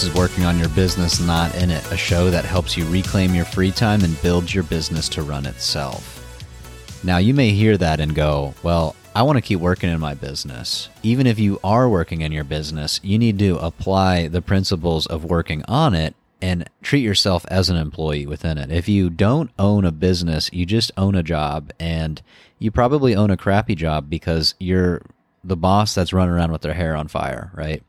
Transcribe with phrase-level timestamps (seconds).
[0.00, 3.34] This is Working on Your Business, Not in It, a show that helps you reclaim
[3.34, 7.04] your free time and build your business to run itself.
[7.04, 10.14] Now, you may hear that and go, Well, I want to keep working in my
[10.14, 10.88] business.
[11.02, 15.26] Even if you are working in your business, you need to apply the principles of
[15.26, 18.72] working on it and treat yourself as an employee within it.
[18.72, 22.22] If you don't own a business, you just own a job and
[22.58, 25.02] you probably own a crappy job because you're
[25.44, 27.82] the boss that's running around with their hair on fire, right?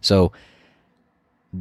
[0.00, 0.32] So,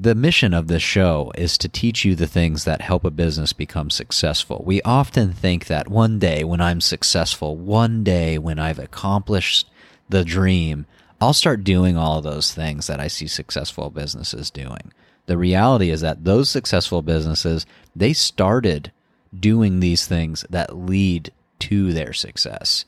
[0.01, 3.53] the mission of this show is to teach you the things that help a business
[3.53, 4.63] become successful.
[4.65, 9.69] We often think that one day when I'm successful, one day when I've accomplished
[10.09, 10.85] the dream,
[11.21, 14.91] I'll start doing all those things that I see successful businesses doing.
[15.27, 17.65] The reality is that those successful businesses,
[17.95, 18.91] they started
[19.37, 22.85] doing these things that lead to their success.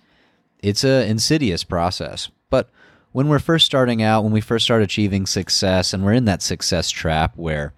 [0.59, 2.69] It's an insidious process, but
[3.17, 6.43] when we're first starting out, when we first start achieving success, and we're in that
[6.43, 7.73] success trap where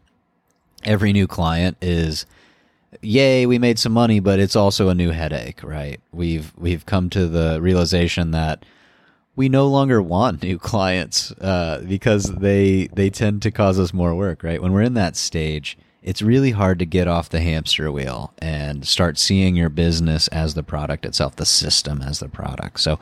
[0.83, 2.25] every new client is
[3.01, 6.01] yay we made some money but it's also a new headache right?
[6.11, 8.65] We've we've come to the realization that
[9.37, 14.13] we no longer want new clients uh, because they they tend to cause us more
[14.15, 14.61] work right?
[14.61, 18.85] When we're in that stage it's really hard to get off the hamster wheel and
[18.85, 22.81] start seeing your business as the product itself the system as the product.
[22.81, 22.99] So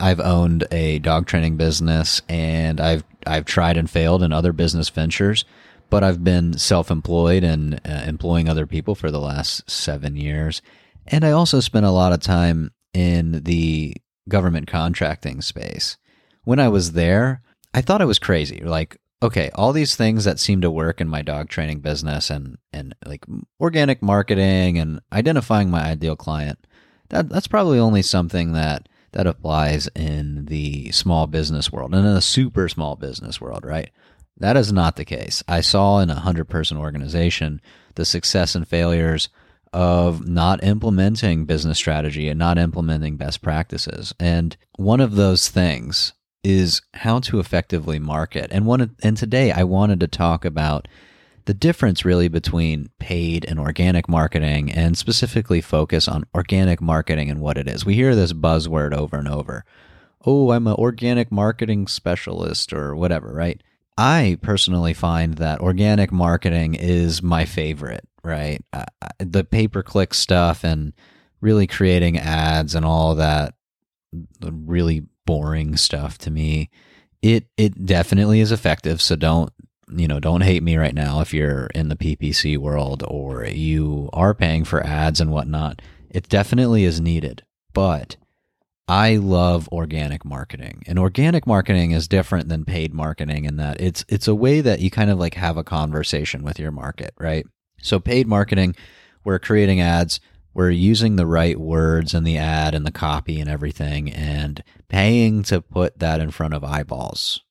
[0.00, 4.88] I've owned a dog training business and I've I've tried and failed in other business
[4.90, 5.44] ventures,
[5.88, 10.60] but I've been self-employed and uh, employing other people for the last 7 years.
[11.06, 13.96] And I also spent a lot of time in the
[14.28, 15.96] government contracting space.
[16.44, 17.42] When I was there,
[17.72, 18.60] I thought I was crazy.
[18.60, 22.58] Like, okay, all these things that seem to work in my dog training business and
[22.72, 23.24] and like
[23.60, 26.66] organic marketing and identifying my ideal client,
[27.08, 32.14] that that's probably only something that that applies in the small business world and in
[32.14, 33.90] the super small business world, right?
[34.38, 35.42] That is not the case.
[35.46, 37.60] I saw in a 100 person organization
[37.94, 39.28] the success and failures
[39.72, 44.12] of not implementing business strategy and not implementing best practices.
[44.18, 48.48] And one of those things is how to effectively market.
[48.50, 50.88] And one and today I wanted to talk about
[51.46, 57.40] the difference really between paid and organic marketing and specifically focus on organic marketing and
[57.40, 57.84] what it is.
[57.84, 59.64] We hear this buzzword over and over.
[60.24, 63.62] Oh, I'm an organic marketing specialist or whatever, right?
[63.98, 68.64] I personally find that organic marketing is my favorite, right?
[68.72, 68.86] Uh,
[69.18, 70.94] the pay per click stuff and
[71.40, 73.54] really creating ads and all that
[74.40, 76.70] really boring stuff to me
[77.24, 79.52] it it definitely is effective so don't
[79.88, 84.08] you know, don't hate me right now if you're in the PPC world or you
[84.12, 85.82] are paying for ads and whatnot.
[86.10, 87.42] It definitely is needed.
[87.72, 88.16] But
[88.86, 90.82] I love organic marketing.
[90.86, 94.80] And organic marketing is different than paid marketing in that it's it's a way that
[94.80, 97.46] you kind of like have a conversation with your market, right?
[97.82, 98.76] So paid marketing,
[99.24, 100.20] we're creating ads,
[100.54, 105.42] we're using the right words in the ad and the copy and everything and paying
[105.44, 107.42] to put that in front of eyeballs,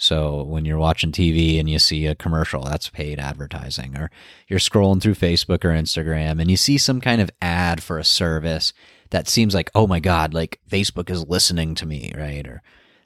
[0.00, 3.98] so when you're watching TV and you see a commercial, that's paid advertising.
[3.98, 4.10] Or
[4.48, 8.04] you're scrolling through Facebook or Instagram and you see some kind of ad for a
[8.04, 8.72] service
[9.10, 12.48] that seems like, oh my God, like Facebook is listening to me, right?
[12.48, 12.62] Or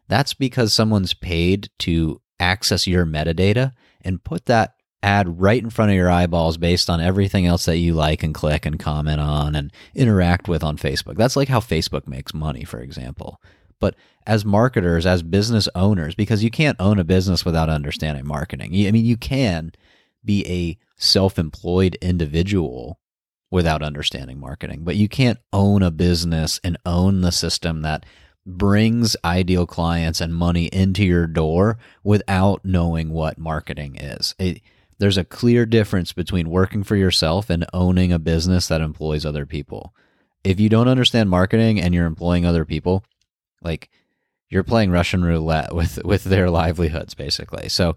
[0.06, 3.72] that's because someone's paid to access your metadata
[4.02, 7.78] and put that ad right in front of your eyeballs based on everything else that
[7.78, 11.16] you like and click and comment on and interact with on Facebook.
[11.16, 13.40] That's like how Facebook makes money, for example.
[13.80, 13.94] But
[14.26, 18.72] as marketers, as business owners, because you can't own a business without understanding marketing.
[18.86, 19.72] I mean, you can
[20.24, 22.98] be a self employed individual
[23.50, 28.04] without understanding marketing, but you can't own a business and own the system that
[28.46, 34.34] brings ideal clients and money into your door without knowing what marketing is.
[34.38, 34.60] It,
[34.98, 39.46] there's a clear difference between working for yourself and owning a business that employs other
[39.46, 39.94] people.
[40.42, 43.04] If you don't understand marketing and you're employing other people,
[43.64, 43.90] like
[44.48, 47.68] you're playing Russian roulette with with their livelihoods basically.
[47.68, 47.96] So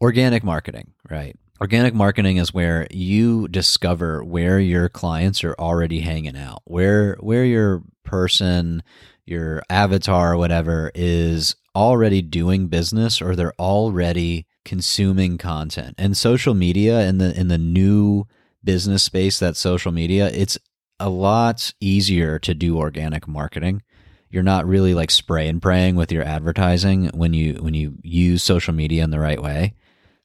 [0.00, 1.36] organic marketing, right?
[1.60, 7.44] Organic marketing is where you discover where your clients are already hanging out, where where
[7.44, 8.82] your person,
[9.26, 15.94] your avatar, whatever is already doing business or they're already consuming content.
[15.98, 18.26] And social media in the in the new
[18.62, 20.58] business space that social media, it's
[21.00, 23.82] a lot easier to do organic marketing
[24.30, 28.42] you're not really like spray and praying with your advertising when you when you use
[28.42, 29.74] social media in the right way.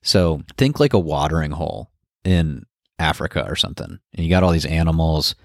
[0.02, 1.92] So think like a watering hole
[2.24, 2.66] in
[3.00, 4.00] Africa or something.
[4.14, 5.36] And you got all these animals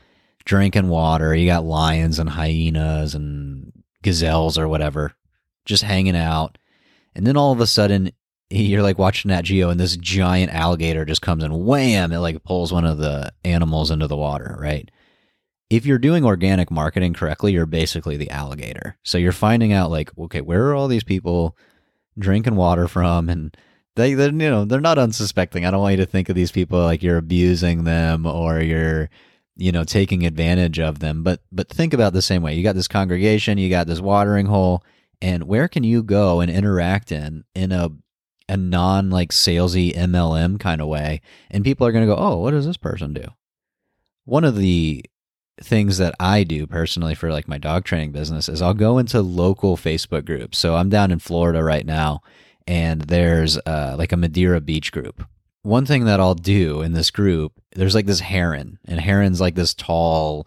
[0.44, 1.34] drinking water.
[1.34, 3.72] You got lions and hyenas and
[4.02, 5.14] gazelles or whatever
[5.64, 6.58] just hanging out.
[7.14, 8.10] And then all of a sudden
[8.50, 12.42] you're like watching Nat Geo and this giant alligator just comes and wham it like
[12.44, 14.90] pulls one of the animals into the water right
[15.70, 18.96] if you're doing organic marketing correctly you're basically the alligator.
[19.02, 21.56] So you're finding out like okay where are all these people
[22.18, 23.28] drinking water from?
[23.28, 23.56] And
[23.96, 25.64] they they you know they're not unsuspecting.
[25.64, 29.10] I don't want you to think of these people like you're abusing them or you're
[29.56, 31.22] you know taking advantage of them.
[31.22, 32.54] But but think about the same way.
[32.54, 34.82] You got this congregation you got this watering hole
[35.20, 37.90] and where can you go and interact in in a
[38.48, 41.20] a non like salesy MLM kind of way,
[41.50, 43.24] and people are going to go, "Oh, what does this person do?"
[44.24, 45.04] One of the
[45.62, 49.20] things that I do personally for like my dog training business is I'll go into
[49.20, 50.58] local Facebook groups.
[50.58, 52.20] So I'm down in Florida right now,
[52.66, 55.24] and there's uh, like a Madeira Beach group.
[55.62, 59.54] One thing that I'll do in this group, there's like this heron, and heron's like
[59.54, 60.46] this tall,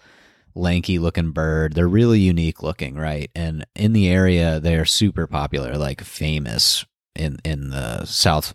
[0.56, 1.74] lanky looking bird.
[1.74, 3.30] They're really unique looking, right?
[3.36, 6.86] And in the area, they're super popular, like famous
[7.16, 8.54] in in the south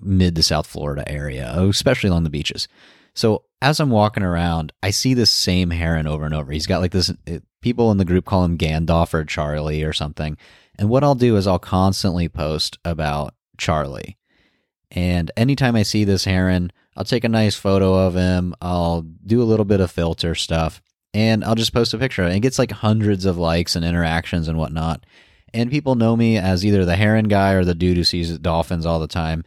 [0.00, 2.68] mid to south Florida area, oh, especially along the beaches.
[3.14, 6.52] So as I'm walking around, I see this same heron over and over.
[6.52, 7.12] He's got like this.
[7.26, 10.36] It, people in the group call him Gandalf or Charlie or something.
[10.78, 14.16] And what I'll do is I'll constantly post about Charlie.
[14.90, 18.54] And anytime I see this heron, I'll take a nice photo of him.
[18.60, 20.80] I'll do a little bit of filter stuff,
[21.12, 22.22] and I'll just post a picture.
[22.22, 25.04] And it gets like hundreds of likes and interactions and whatnot
[25.54, 28.86] and people know me as either the heron guy or the dude who sees dolphins
[28.86, 29.44] all the time.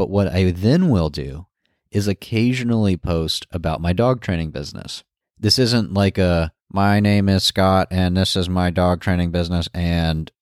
[0.00, 1.44] But what I then will do
[1.90, 5.04] is occasionally post about my dog training business.
[5.38, 9.68] This isn't like a my name is Scott and this is my dog training business
[9.74, 10.32] and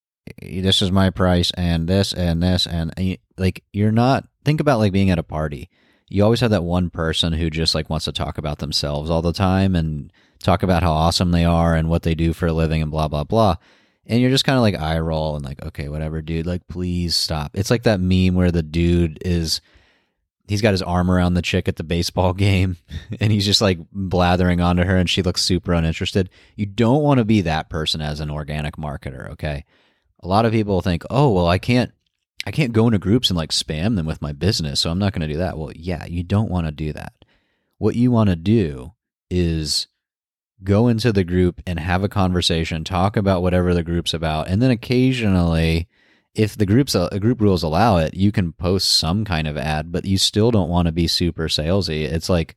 [0.41, 4.61] eh, this is my price and this and this and eh, like you're not think
[4.61, 5.69] about like being at a party.
[6.09, 9.23] You always have that one person who just like wants to talk about themselves all
[9.23, 12.53] the time and talk about how awesome they are and what they do for a
[12.53, 13.57] living and blah blah blah
[14.09, 17.15] and you're just kind of like eye roll and like okay whatever dude like please
[17.15, 17.53] stop.
[17.55, 19.61] It's like that meme where the dude is
[20.49, 22.79] he's got his arm around the chick at the baseball game
[23.21, 26.31] and he's just like blathering onto her and she looks super uninterested.
[26.57, 29.65] You don't want to be that person as an organic marketer okay?
[30.21, 31.93] A lot of people think oh well i can't
[32.47, 35.13] i can't go into groups and like spam them with my business so i'm not
[35.13, 35.59] going to do that.
[35.59, 37.13] Well yeah you don't want to do that.
[37.77, 38.95] What you want to do
[39.31, 39.87] is
[40.63, 44.61] go into the group and have a conversation, talk about whatever the group's about, and
[44.61, 45.89] then occasionally,
[46.35, 49.57] if the group's a uh, group rules allow it, you can post some kind of
[49.57, 52.05] ad, but you still don't want to be super salesy.
[52.05, 52.57] It's like,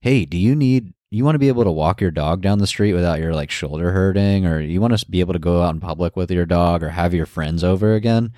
[0.00, 2.66] hey, do you need you want to be able to walk your dog down the
[2.66, 5.74] street without your like shoulder hurting or you want to be able to go out
[5.74, 8.32] in public with your dog or have your friends over again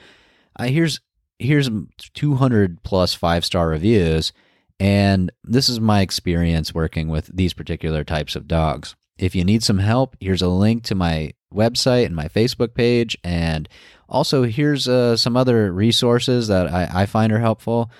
[0.56, 1.00] I, here's
[1.38, 1.70] here's
[2.14, 4.32] 200 plus five star reviews
[4.80, 8.94] and this is my experience working with these particular types of dogs.
[9.18, 13.18] If you need some help, here's a link to my website and my Facebook page.
[13.24, 13.68] And
[14.08, 17.90] also, here's uh, some other resources that I, I find are helpful.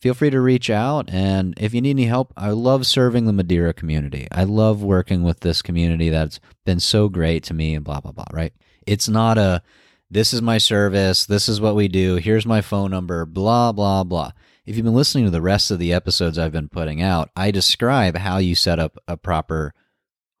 [0.00, 1.10] Feel free to reach out.
[1.10, 4.28] And if you need any help, I love serving the Madeira community.
[4.30, 8.12] I love working with this community that's been so great to me and blah, blah,
[8.12, 8.52] blah, right?
[8.86, 9.62] It's not a,
[10.10, 14.04] this is my service, this is what we do, here's my phone number, blah, blah,
[14.04, 14.32] blah.
[14.64, 17.50] If you've been listening to the rest of the episodes I've been putting out, I
[17.50, 19.72] describe how you set up a proper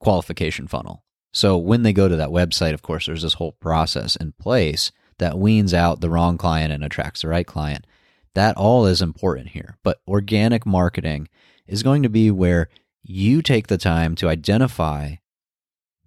[0.00, 1.04] qualification funnel.
[1.32, 4.92] So when they go to that website, of course, there's this whole process in place
[5.18, 7.86] that weans out the wrong client and attracts the right client.
[8.34, 9.76] That all is important here.
[9.82, 11.28] But organic marketing
[11.66, 12.68] is going to be where
[13.02, 15.16] you take the time to identify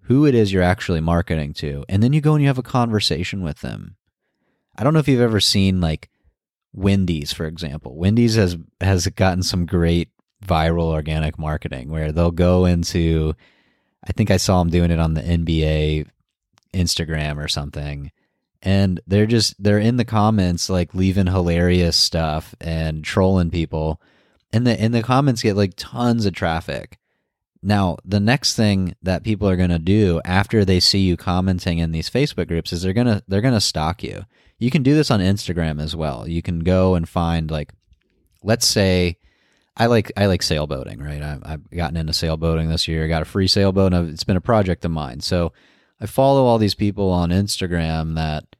[0.02, 2.62] who it is you're actually marketing to, and then you go and you have a
[2.62, 3.96] conversation with them.
[4.76, 6.10] I don't know if you've ever seen like
[6.72, 7.96] Wendy's, for example.
[7.96, 10.08] Wendy's has has gotten some great
[10.44, 13.34] viral organic marketing where they'll go into
[14.04, 16.06] I think I saw them doing it on the NBA
[16.74, 18.10] Instagram or something.
[18.62, 24.00] And they're just they're in the comments like leaving hilarious stuff and trolling people.
[24.52, 26.98] And the and the comments get like tons of traffic.
[27.62, 31.78] Now, the next thing that people are going to do after they see you commenting
[31.78, 34.24] in these Facebook groups is they're going to they're going to stalk you.
[34.58, 36.26] You can do this on Instagram as well.
[36.28, 37.72] You can go and find like,
[38.42, 39.18] let's say,
[39.76, 41.22] I like I like sailboating, right?
[41.22, 43.04] I, have gotten into sailboating this year.
[43.04, 45.20] I got a free sailboat, and it's been a project of mine.
[45.20, 45.52] So
[46.00, 48.51] I follow all these people on Instagram that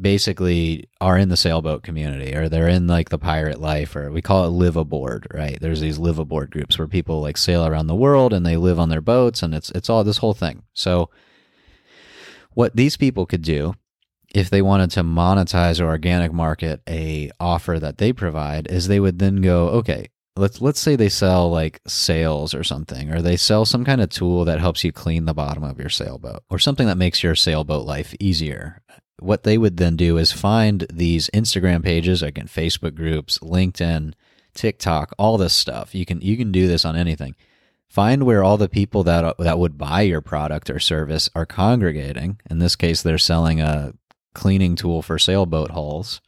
[0.00, 4.20] basically are in the sailboat community or they're in like the pirate life or we
[4.20, 5.58] call it live aboard right?
[5.60, 8.78] There's these live aboard groups where people like sail around the world and they live
[8.78, 10.64] on their boats and it's it's all this whole thing.
[10.72, 11.10] So
[12.54, 13.74] what these people could do
[14.34, 19.00] if they wanted to monetize or organic market a offer that they provide is they
[19.00, 23.36] would then go okay let's let's say they sell like sails or something or they
[23.36, 26.58] sell some kind of tool that helps you clean the bottom of your sailboat or
[26.58, 28.82] something that makes your sailboat life easier
[29.20, 34.14] what they would then do is find these Instagram pages, again, Facebook groups, LinkedIn,
[34.54, 35.94] TikTok, all this stuff.
[35.94, 37.34] You can you can do this on anything.
[37.88, 42.40] Find where all the people that that would buy your product or service are congregating.
[42.50, 43.94] In this case, they're selling a
[44.34, 46.20] cleaning tool for sailboat hulls.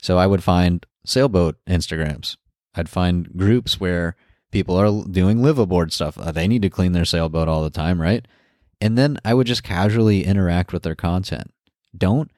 [0.00, 2.36] So I would find sailboat Instagrams.
[2.74, 4.16] I'd find groups where
[4.52, 6.18] people are doing liveaboard stuff.
[6.18, 8.26] Uh, they need to clean their sailboat all the time, right?
[8.80, 11.52] And then I would just casually interact with their content.
[11.96, 12.30] Don't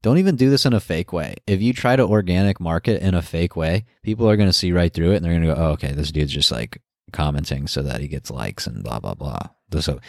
[0.00, 1.34] don't even do this in a fake way.
[1.46, 4.70] If you try to organic market in a fake way, people are going to see
[4.70, 6.80] right through it and they're going to go, "Oh, okay, this dude's just like
[7.12, 9.48] commenting so that he gets likes and blah blah blah."
[9.80, 10.00] So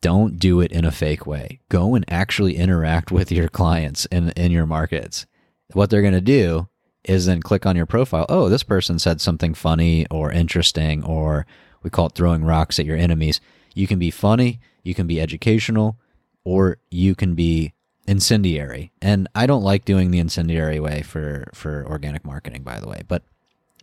[0.00, 1.60] don't do it in a fake way.
[1.68, 5.26] Go and actually interact with your clients in in your markets.
[5.72, 6.68] What they're going to do
[7.04, 8.26] is then click on your profile.
[8.28, 11.46] Oh, this person said something funny or interesting or
[11.82, 13.40] we call it throwing rocks at your enemies.
[13.74, 15.98] You can be funny, you can be educational,
[16.44, 17.72] or you can be
[18.08, 18.90] incendiary.
[19.00, 23.02] And I don't like doing the incendiary way for for organic marketing by the way,
[23.06, 23.22] but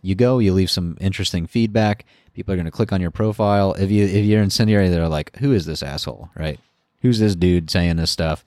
[0.02, 2.04] you go, you leave some interesting feedback.
[2.34, 3.72] People are going to click on your profile.
[3.74, 6.60] If you if you're incendiary, they're like, "Who is this asshole?" Right?
[7.02, 8.44] Who's this dude saying this stuff?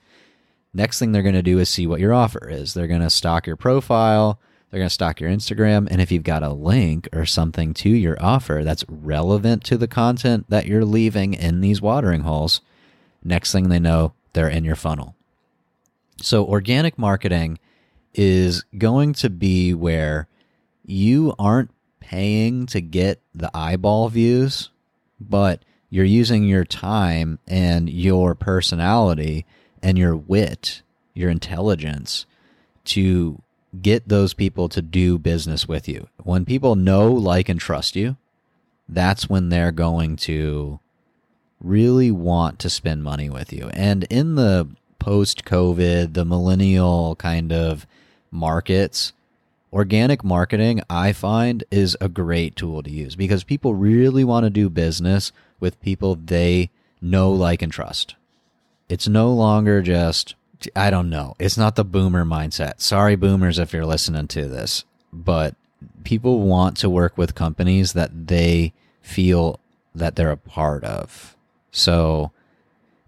[0.72, 2.74] Next thing they're going to do is see what your offer is.
[2.74, 4.38] They're going to stalk your profile.
[4.70, 5.88] They're going to stalk your Instagram.
[5.90, 9.88] And if you've got a link or something to your offer that's relevant to the
[9.88, 12.60] content that you're leaving in these watering holes,
[13.24, 15.16] next thing they know, they're in your funnel.
[16.20, 17.58] So, organic marketing
[18.14, 20.28] is going to be where
[20.84, 24.70] you aren't paying to get the eyeball views,
[25.20, 29.46] but you're using your time and your personality
[29.82, 30.82] and your wit,
[31.14, 32.26] your intelligence
[32.84, 33.40] to
[33.80, 36.08] get those people to do business with you.
[36.22, 38.16] When people know, like, and trust you,
[38.88, 40.80] that's when they're going to
[41.60, 43.70] really want to spend money with you.
[43.72, 44.68] And in the
[45.00, 47.86] post COVID, the millennial kind of
[48.30, 49.12] markets,
[49.72, 54.50] organic marketing, I find, is a great tool to use because people really want to
[54.50, 56.70] do business with people they
[57.02, 58.14] know, like, and trust.
[58.88, 60.36] It's no longer just
[60.76, 61.36] I don't know.
[61.38, 62.80] It's not the boomer mindset.
[62.80, 65.54] Sorry, boomers, if you're listening to this, but
[66.04, 69.58] people want to work with companies that they feel
[69.94, 71.36] that they're a part of.
[71.70, 72.32] So,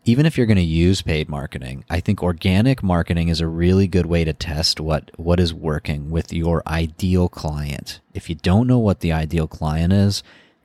[0.04, 3.86] even if you're going to use paid marketing, I think organic marketing is a really
[3.86, 8.00] good way to test what what is working with your ideal client.
[8.12, 10.24] If you don't know what the ideal client is,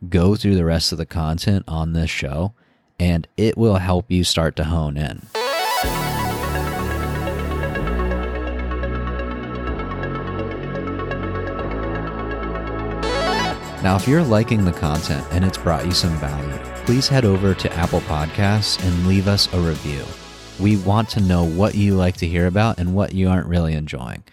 [0.09, 2.53] go through the rest of the content on this show
[2.99, 5.21] and it will help you start to hone in.
[13.83, 17.53] Now, if you're liking the content and it's brought you some value, please head over
[17.53, 20.05] to Apple Podcasts and leave us a review.
[20.57, 23.73] We want to know what you like to hear about and what you aren't really
[23.73, 24.23] enjoying.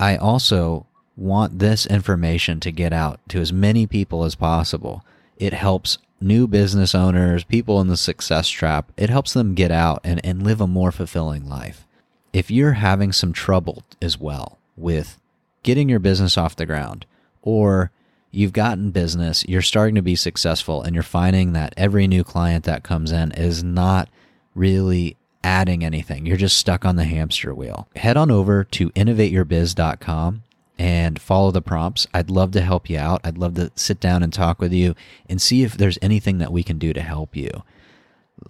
[0.00, 5.04] I also want this information to get out to as many people as possible.
[5.36, 10.00] It helps new business owners, people in the success trap, it helps them get out
[10.02, 11.86] and, and live a more fulfilling life.
[12.32, 15.16] If you're having some trouble as well with
[15.62, 17.06] getting your business off the ground
[17.40, 17.92] or
[18.32, 22.64] you've gotten business, you're starting to be successful, and you're finding that every new client
[22.64, 24.08] that comes in is not
[24.54, 26.26] really adding anything.
[26.26, 27.88] You're just stuck on the hamster wheel.
[27.94, 30.42] Head on over to innovateyourbiz.com
[30.78, 32.06] and follow the prompts.
[32.14, 33.20] I'd love to help you out.
[33.22, 34.94] I'd love to sit down and talk with you
[35.28, 37.62] and see if there's anything that we can do to help you.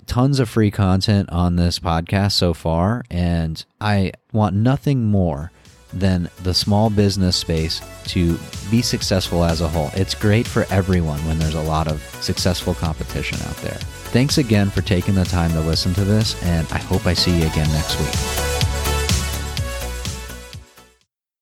[0.07, 5.51] Tons of free content on this podcast so far, and I want nothing more
[5.93, 8.39] than the small business space to
[8.71, 9.91] be successful as a whole.
[9.95, 13.79] It's great for everyone when there's a lot of successful competition out there.
[14.13, 17.39] Thanks again for taking the time to listen to this, and I hope I see
[17.39, 18.52] you again next week.